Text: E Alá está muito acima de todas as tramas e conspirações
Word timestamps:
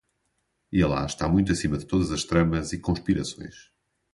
E 0.71 0.81
Alá 0.81 1.05
está 1.05 1.27
muito 1.29 1.51
acima 1.51 1.77
de 1.77 1.85
todas 1.85 2.09
as 2.09 2.23
tramas 2.23 2.73
e 2.73 2.79
conspirações 2.79 3.69